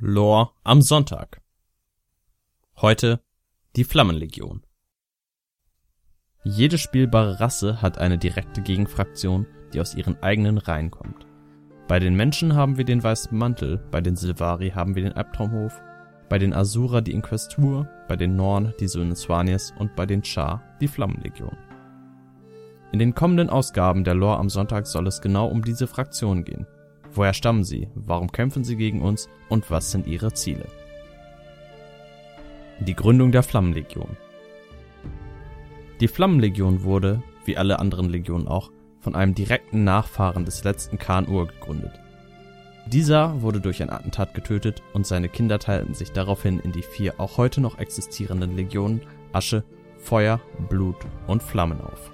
Lore 0.00 0.50
am 0.62 0.80
Sonntag. 0.80 1.42
Heute 2.80 3.20
die 3.74 3.82
Flammenlegion. 3.82 4.62
Jede 6.44 6.78
spielbare 6.78 7.40
Rasse 7.40 7.82
hat 7.82 7.98
eine 7.98 8.16
direkte 8.16 8.62
Gegenfraktion, 8.62 9.44
die 9.72 9.80
aus 9.80 9.96
ihren 9.96 10.22
eigenen 10.22 10.58
Reihen 10.58 10.92
kommt. 10.92 11.26
Bei 11.88 11.98
den 11.98 12.14
Menschen 12.14 12.54
haben 12.54 12.78
wir 12.78 12.84
den 12.84 13.02
Weißen 13.02 13.36
Mantel, 13.36 13.78
bei 13.90 14.00
den 14.00 14.14
Silvari 14.14 14.70
haben 14.70 14.94
wir 14.94 15.02
den 15.02 15.14
Albtraumhof, 15.14 15.82
bei 16.28 16.38
den 16.38 16.54
Asura 16.54 17.00
die 17.00 17.10
Inquestur, 17.10 17.88
bei 18.06 18.14
den 18.14 18.36
Norn 18.36 18.74
die 18.78 18.86
Söhne 18.86 19.16
Swanies 19.16 19.74
und 19.80 19.96
bei 19.96 20.06
den 20.06 20.22
Char 20.22 20.62
die 20.80 20.86
Flammenlegion. 20.86 21.58
In 22.92 23.00
den 23.00 23.16
kommenden 23.16 23.50
Ausgaben 23.50 24.04
der 24.04 24.14
Lore 24.14 24.38
am 24.38 24.48
Sonntag 24.48 24.86
soll 24.86 25.08
es 25.08 25.20
genau 25.20 25.48
um 25.48 25.64
diese 25.64 25.88
Fraktionen 25.88 26.44
gehen 26.44 26.68
Woher 27.18 27.34
stammen 27.34 27.64
sie? 27.64 27.88
Warum 27.96 28.30
kämpfen 28.30 28.62
sie 28.62 28.76
gegen 28.76 29.02
uns? 29.02 29.28
Und 29.48 29.72
was 29.72 29.90
sind 29.90 30.06
ihre 30.06 30.32
Ziele? 30.34 30.66
Die 32.78 32.94
Gründung 32.94 33.32
der 33.32 33.42
Flammenlegion 33.42 34.16
Die 35.98 36.06
Flammenlegion 36.06 36.84
wurde, 36.84 37.20
wie 37.44 37.56
alle 37.56 37.80
anderen 37.80 38.08
Legionen 38.08 38.46
auch, 38.46 38.70
von 39.00 39.16
einem 39.16 39.34
direkten 39.34 39.82
Nachfahren 39.82 40.44
des 40.44 40.62
letzten 40.62 40.96
Khan-Ur 40.96 41.48
gegründet. 41.48 41.98
Dieser 42.86 43.42
wurde 43.42 43.60
durch 43.60 43.82
ein 43.82 43.90
Attentat 43.90 44.32
getötet 44.32 44.84
und 44.92 45.04
seine 45.04 45.28
Kinder 45.28 45.58
teilten 45.58 45.94
sich 45.94 46.12
daraufhin 46.12 46.60
in 46.60 46.70
die 46.70 46.82
vier 46.82 47.18
auch 47.18 47.36
heute 47.36 47.60
noch 47.60 47.78
existierenden 47.78 48.54
Legionen 48.54 49.00
Asche, 49.32 49.64
Feuer, 49.96 50.40
Blut 50.68 51.04
und 51.26 51.42
Flammen 51.42 51.80
auf 51.80 52.12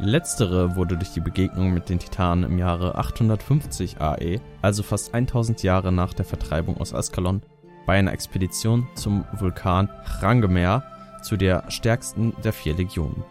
Letztere 0.00 0.74
wurde 0.74 0.96
durch 0.96 1.12
die 1.12 1.20
Begegnung 1.20 1.72
mit 1.72 1.88
den 1.88 2.00
Titanen 2.00 2.50
im 2.50 2.58
Jahre 2.58 2.96
850 2.96 4.00
AE, 4.00 4.40
also 4.60 4.82
fast 4.82 5.14
1000 5.14 5.62
Jahre 5.62 5.92
nach 5.92 6.12
der 6.14 6.24
Vertreibung 6.24 6.78
aus 6.78 6.92
Askalon, 6.92 7.42
bei 7.86 7.96
einer 7.96 8.12
Expedition 8.12 8.88
zum 8.96 9.24
Vulkan 9.32 9.88
Rangemer 10.20 10.82
zu 11.22 11.36
der 11.36 11.70
stärksten 11.70 12.34
der 12.42 12.52
vier 12.52 12.74
Legionen. 12.74 13.22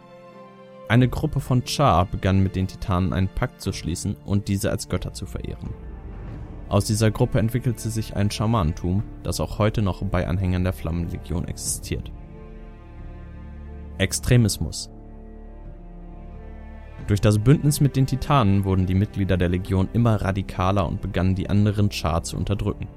Eine 0.87 1.09
Gruppe 1.09 1.41
von 1.41 1.65
Char 1.65 2.05
begann 2.05 2.41
mit 2.41 2.55
den 2.55 2.67
Titanen 2.67 3.11
einen 3.11 3.29
Pakt 3.29 3.61
zu 3.61 3.73
schließen 3.73 4.15
und 4.25 4.47
diese 4.47 4.71
als 4.71 4.87
Götter 4.87 5.11
zu 5.11 5.25
verehren. 5.25 5.71
Aus 6.69 6.85
dieser 6.85 7.11
Gruppe 7.11 7.39
entwickelte 7.39 7.89
sich 7.89 8.15
ein 8.15 8.31
Schamanentum, 8.31 9.03
das 9.23 9.41
auch 9.41 9.59
heute 9.59 9.81
noch 9.81 10.01
bei 10.03 10.27
Anhängern 10.27 10.63
der 10.63 10.73
Flammenlegion 10.73 11.45
existiert. 11.47 12.11
Extremismus 13.97 14.92
durch 17.07 17.19
das 17.19 17.39
Bündnis 17.39 17.81
mit 17.81 17.95
den 17.95 18.05
Titanen 18.05 18.63
wurden 18.63 18.85
die 18.85 18.95
Mitglieder 18.95 19.35
der 19.35 19.49
Legion 19.49 19.89
immer 19.93 20.21
radikaler 20.21 20.87
und 20.87 21.01
begannen 21.01 21.35
die 21.35 21.49
anderen 21.49 21.91
Char 21.91 22.23
zu 22.23 22.37
unterdrücken. 22.37 22.87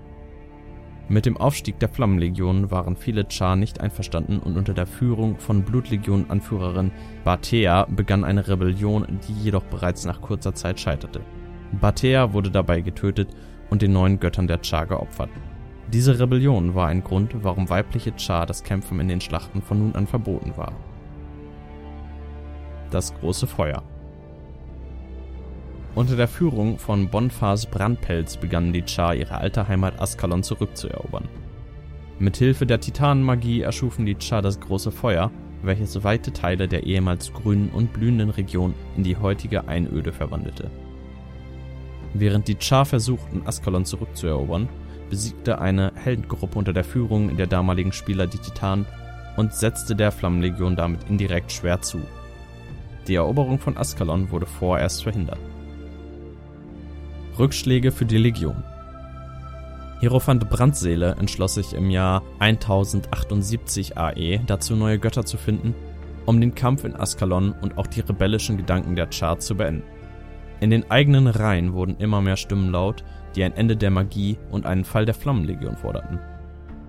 Mit 1.09 1.25
dem 1.25 1.37
Aufstieg 1.37 1.79
der 1.79 1.89
Flammenlegion 1.89 2.71
waren 2.71 2.97
viele 2.97 3.27
Char 3.29 3.57
nicht 3.57 3.81
einverstanden 3.81 4.39
und 4.39 4.57
unter 4.57 4.75
der 4.75 4.87
Führung 4.87 5.39
von 5.39 5.63
Blutlegion-Anführerin 5.63 6.91
Batea 7.25 7.87
begann 7.89 8.25
eine 8.25 8.47
Rebellion, 8.47 9.07
die 9.29 9.33
jedoch 9.33 9.63
bereits 9.65 10.05
nach 10.05 10.21
kurzer 10.21 10.55
Zeit 10.55 10.81
scheiterte. 10.81 11.21
Batea 11.81 12.33
wurde 12.33 12.51
dabei 12.51 12.81
getötet 12.81 13.29
und 13.71 13.83
den 13.83 13.93
neuen 13.93 14.19
Göttern 14.19 14.49
der 14.49 14.61
Char 14.63 14.87
geopfert. 14.87 15.31
Diese 15.93 16.19
Rebellion 16.19 16.75
war 16.75 16.89
ein 16.89 17.05
Grund, 17.05 17.45
warum 17.45 17.69
weibliche 17.69 18.13
Char 18.17 18.47
das 18.47 18.65
Kämpfen 18.65 18.99
in 18.99 19.07
den 19.09 19.21
Schlachten 19.21 19.63
von 19.63 19.79
nun 19.79 19.95
an 19.95 20.09
verboten 20.09 20.57
war. 20.57 20.73
Das 22.91 23.15
große 23.15 23.47
Feuer 23.47 23.83
unter 25.97 26.15
der 26.15 26.29
Führung 26.29 26.79
von 26.79 27.09
Bonfars 27.09 27.65
Brandpelz 27.65 28.37
begannen 28.37 28.75
die 28.75 28.85
Char 28.87 29.15
ihre 29.15 29.39
alte 29.39 29.67
Heimat 29.67 29.99
Askalon 29.99 30.43
zurückzuerobern. 30.43 31.27
Mithilfe 32.19 32.67
der 32.67 32.81
Titanenmagie 32.81 33.63
erschufen 33.63 34.05
die 34.05 34.17
Char 34.21 34.43
das 34.43 34.61
große 34.61 34.93
Feuer, 34.93 35.31
welches 35.63 36.05
weite 36.05 36.35
Teile 36.35 36.69
der 36.69 36.85
ehemals 36.85 37.33
grünen 37.33 37.71
und 37.71 37.95
blühenden 37.95 38.29
Region 38.29 38.75
in 38.95 39.05
die 39.05 39.17
heutige 39.17 39.69
Einöde 39.69 40.13
verwandelte. 40.13 40.71
Während 42.13 42.47
die 42.47 42.59
Char 42.61 42.85
versuchten, 42.85 43.47
Askalon 43.47 43.87
zurückzuerobern, 43.87 44.69
besiegte 45.09 45.63
eine 45.63 45.93
Heldengruppe 45.95 46.59
unter 46.59 46.75
der 46.75 46.85
Führung 46.85 47.39
der 47.39 47.47
damaligen 47.47 47.93
Spieler 47.93 48.27
die 48.27 48.39
Titanen 48.39 48.85
und 49.39 49.55
setzte 49.55 49.97
der 49.97 50.13
Flammenlegion 50.13 50.77
damit 50.77 51.09
indirekt 51.09 51.53
schwer 51.53 51.81
zu. 51.81 52.03
Die 53.09 53.15
Eroberung 53.15 53.59
von 53.59 53.79
Askalon 53.79 54.31
wurde 54.31 54.47
vorerst 54.47 55.03
verhindert. 55.03 55.39
Rückschläge 57.39 57.93
für 57.93 58.07
die 58.07 58.19
Legion. 58.19 58.63
Hierophant 60.01 60.49
Brandseele 60.51 61.17
entschloss 61.19 61.55
sich 61.55 61.73
im 61.73 61.91
Jahr 61.91 62.23
1078 62.39 63.97
AE 63.97 64.41
dazu, 64.47 64.77
neue 64.77 64.99
Götter 64.99 65.25
zu 65.25 65.37
finden, 65.39 65.75
um 66.27 66.41
den 66.41 66.55
Kampf 66.55 66.85
in 66.85 66.95
Askalon 66.95 67.53
und 67.63 67.79
auch 67.79 67.87
die 67.87 68.01
rebellischen 68.01 68.57
Gedanken 68.57 68.97
der 68.97 69.11
Char 69.11 69.39
zu 69.39 69.55
beenden. 69.55 69.85
In 70.61 70.71
den 70.71 70.91
eigenen 70.91 71.27
Reihen 71.27 71.73
wurden 71.73 71.97
immer 71.99 72.21
mehr 72.21 72.37
Stimmen 72.37 72.71
laut, 72.71 73.05
die 73.35 73.45
ein 73.45 73.53
Ende 73.53 73.77
der 73.77 73.91
Magie 73.91 74.39
und 74.51 74.67
einen 74.67 74.85
Fall 74.85 75.05
der 75.05 75.15
Flammenlegion 75.15 75.77
forderten. 75.77 76.19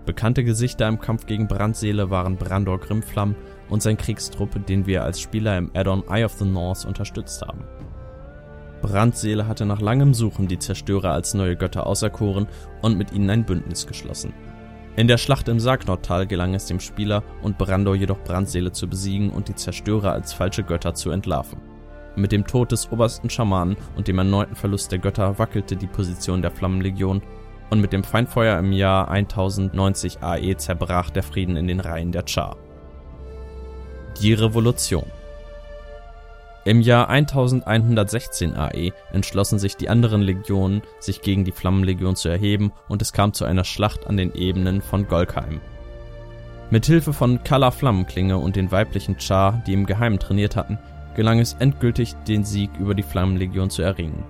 Bekannte 0.05 0.45
Gesichter 0.45 0.87
im 0.87 0.99
Kampf 0.99 1.25
gegen 1.25 1.47
Brandseele 1.47 2.09
waren 2.09 2.37
Brandor 2.37 2.79
Grimflamm 2.79 3.35
und 3.69 3.81
sein 3.81 3.97
Kriegstruppe, 3.97 4.61
den 4.61 4.85
wir 4.85 5.03
als 5.03 5.19
Spieler 5.19 5.57
im 5.57 5.69
Addon 5.75 6.03
Eye 6.09 6.23
of 6.23 6.33
the 6.33 6.45
North 6.45 6.85
unterstützt 6.85 7.41
haben. 7.41 7.65
Brandseele 8.81 9.47
hatte 9.47 9.65
nach 9.65 9.81
langem 9.81 10.13
Suchen 10.13 10.47
die 10.47 10.59
Zerstörer 10.59 11.11
als 11.11 11.33
neue 11.33 11.55
Götter 11.55 11.88
auserkoren 11.88 12.47
und 12.81 12.97
mit 12.97 13.11
ihnen 13.11 13.29
ein 13.29 13.45
Bündnis 13.45 13.88
geschlossen. 13.88 14.33
In 14.95 15.07
der 15.07 15.17
Schlacht 15.17 15.47
im 15.47 15.59
Sarknottal 15.59 16.25
gelang 16.25 16.55
es 16.55 16.65
dem 16.65 16.79
Spieler 16.79 17.23
und 17.43 17.57
Brandor 17.57 17.95
jedoch 17.95 18.23
Brandseele 18.23 18.71
zu 18.71 18.88
besiegen 18.88 19.29
und 19.29 19.47
die 19.47 19.55
Zerstörer 19.55 20.11
als 20.11 20.33
falsche 20.33 20.63
Götter 20.63 20.95
zu 20.95 21.11
entlarven. 21.11 21.59
Mit 22.15 22.31
dem 22.31 22.47
Tod 22.47 22.71
des 22.71 22.91
obersten 22.91 23.29
Schamanen 23.29 23.77
und 23.95 24.07
dem 24.07 24.17
erneuten 24.17 24.55
Verlust 24.55 24.91
der 24.91 24.97
Götter 24.97 25.38
wackelte 25.38 25.75
die 25.75 25.85
Position 25.85 26.41
der 26.41 26.49
Flammenlegion 26.49 27.21
und 27.69 27.79
mit 27.79 27.94
dem 27.94 28.03
Feindfeuer 28.03 28.57
im 28.57 28.71
Jahr 28.71 29.09
1090 29.09 30.23
AE 30.23 30.57
zerbrach 30.57 31.11
der 31.11 31.21
Frieden 31.21 31.57
in 31.57 31.67
den 31.67 31.79
Reihen 31.79 32.11
der 32.11 32.23
Char. 32.25 32.57
Die 34.19 34.33
Revolution 34.33 35.05
im 36.67 36.81
Jahr 36.81 37.07
1116 37.09 38.57
AE 38.57 38.91
entschlossen 39.13 39.57
sich 39.57 39.78
die 39.78 39.88
anderen 39.88 40.22
Legionen, 40.22 40.81
sich 41.00 41.22
gegen 41.22 41.45
die 41.45 41.53
Flammenlegion 41.53 42.17
zu 42.17 42.28
erheben 42.28 42.73
und 42.89 43.01
es 43.01 43.13
kam 43.13 43.31
zu 43.31 43.45
einer 43.45 43.63
Schlacht 43.63 44.05
an 44.05 44.17
den 44.17 44.33
Ebenen 44.33 44.81
von 44.81 45.07
Golkheim. 45.07 45.61
Mit 46.69 46.85
Hilfe 46.85 47.13
von 47.13 47.41
Kala 47.41 47.72
Flammenklinge 47.72 48.38
und 48.38 48.57
den 48.57 48.69
weiblichen 48.69 49.17
Char, 49.17 49.63
die 49.66 49.72
im 49.72 49.85
Geheimen 49.85 50.19
trainiert 50.19 50.57
hatten, 50.57 50.77
gelang 51.16 51.39
es 51.39 51.53
endgültig, 51.53 52.16
den 52.27 52.44
Sieg 52.44 52.69
über 52.77 52.95
die 52.95 53.03
Flammenlegion 53.03 53.69
zu 53.69 53.81
erringen. 53.81 54.25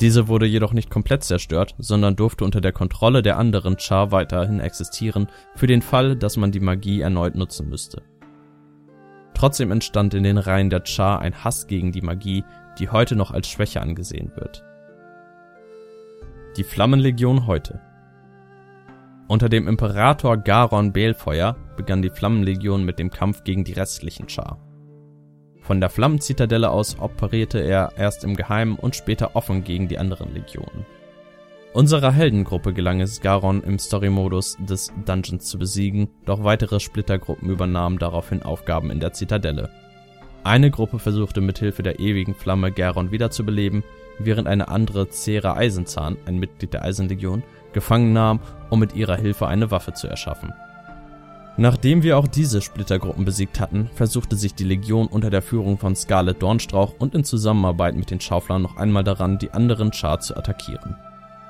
Diese 0.00 0.28
wurde 0.28 0.46
jedoch 0.46 0.72
nicht 0.72 0.88
komplett 0.88 1.24
zerstört, 1.24 1.74
sondern 1.78 2.14
durfte 2.14 2.44
unter 2.44 2.60
der 2.60 2.72
Kontrolle 2.72 3.22
der 3.22 3.38
anderen 3.38 3.76
Char 3.76 4.12
weiterhin 4.12 4.60
existieren, 4.60 5.28
für 5.56 5.66
den 5.66 5.82
Fall, 5.82 6.14
dass 6.14 6.36
man 6.36 6.52
die 6.52 6.60
Magie 6.60 7.00
erneut 7.00 7.34
nutzen 7.34 7.68
müsste. 7.68 8.02
Trotzdem 9.42 9.72
entstand 9.72 10.14
in 10.14 10.22
den 10.22 10.38
Reihen 10.38 10.70
der 10.70 10.84
Char 10.86 11.18
ein 11.18 11.42
Hass 11.42 11.66
gegen 11.66 11.90
die 11.90 12.00
Magie, 12.00 12.44
die 12.78 12.90
heute 12.90 13.16
noch 13.16 13.32
als 13.32 13.48
Schwäche 13.48 13.80
angesehen 13.80 14.30
wird. 14.36 14.62
Die 16.56 16.62
Flammenlegion 16.62 17.48
heute 17.48 17.80
Unter 19.26 19.48
dem 19.48 19.66
Imperator 19.66 20.36
Garon 20.36 20.92
Belfeuer 20.92 21.56
begann 21.76 22.02
die 22.02 22.10
Flammenlegion 22.10 22.84
mit 22.84 23.00
dem 23.00 23.10
Kampf 23.10 23.42
gegen 23.42 23.64
die 23.64 23.72
restlichen 23.72 24.28
Char. 24.28 24.60
Von 25.60 25.80
der 25.80 25.90
Flammenzitadelle 25.90 26.70
aus 26.70 27.00
operierte 27.00 27.58
er 27.58 27.94
erst 27.96 28.22
im 28.22 28.36
Geheimen 28.36 28.76
und 28.76 28.94
später 28.94 29.34
offen 29.34 29.64
gegen 29.64 29.88
die 29.88 29.98
anderen 29.98 30.32
Legionen. 30.32 30.86
Unserer 31.74 32.12
Heldengruppe 32.12 32.74
gelang 32.74 33.00
es, 33.00 33.22
Garon 33.22 33.62
im 33.62 33.78
Story-Modus 33.78 34.58
des 34.60 34.92
Dungeons 35.06 35.46
zu 35.46 35.58
besiegen, 35.58 36.10
doch 36.26 36.44
weitere 36.44 36.80
Splittergruppen 36.80 37.48
übernahmen 37.48 37.98
daraufhin 37.98 38.42
Aufgaben 38.42 38.90
in 38.90 39.00
der 39.00 39.14
Zitadelle. 39.14 39.70
Eine 40.44 40.70
Gruppe 40.70 40.98
versuchte 40.98 41.40
mithilfe 41.40 41.82
der 41.82 41.98
ewigen 41.98 42.34
Flamme 42.34 42.72
Garon 42.72 43.10
wiederzubeleben, 43.10 43.84
während 44.18 44.48
eine 44.48 44.68
andere 44.68 45.08
Cera 45.08 45.54
Eisenzahn, 45.56 46.18
ein 46.26 46.38
Mitglied 46.38 46.74
der 46.74 46.84
Eisenlegion, 46.84 47.42
gefangen 47.72 48.12
nahm, 48.12 48.40
um 48.68 48.78
mit 48.78 48.94
ihrer 48.94 49.16
Hilfe 49.16 49.46
eine 49.46 49.70
Waffe 49.70 49.94
zu 49.94 50.08
erschaffen. 50.08 50.52
Nachdem 51.56 52.02
wir 52.02 52.18
auch 52.18 52.26
diese 52.26 52.60
Splittergruppen 52.60 53.24
besiegt 53.24 53.60
hatten, 53.60 53.88
versuchte 53.94 54.36
sich 54.36 54.54
die 54.54 54.64
Legion 54.64 55.06
unter 55.06 55.30
der 55.30 55.42
Führung 55.42 55.78
von 55.78 55.96
Scarlet 55.96 56.42
Dornstrauch 56.42 56.94
und 56.98 57.14
in 57.14 57.24
Zusammenarbeit 57.24 57.94
mit 57.94 58.10
den 58.10 58.20
Schauflern 58.20 58.60
noch 58.60 58.76
einmal 58.76 59.04
daran, 59.04 59.38
die 59.38 59.52
anderen 59.52 59.92
Char 59.92 60.20
zu 60.20 60.36
attackieren. 60.36 60.96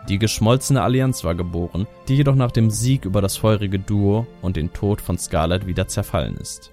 Die 0.09 0.19
geschmolzene 0.19 0.83
Allianz 0.83 1.25
war 1.25 1.35
geboren, 1.35 1.87
die 2.09 2.17
jedoch 2.17 2.35
nach 2.35 2.51
dem 2.51 2.71
Sieg 2.71 3.05
über 3.05 3.21
das 3.21 3.37
feurige 3.37 3.79
Duo 3.79 4.27
und 4.41 4.57
den 4.57 4.73
Tod 4.73 5.01
von 5.01 5.19
Scarlet 5.19 5.67
wieder 5.67 5.87
zerfallen 5.87 6.37
ist 6.37 6.73